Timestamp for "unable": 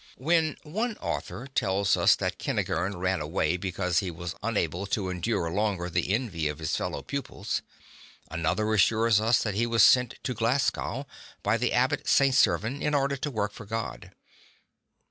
4.41-4.87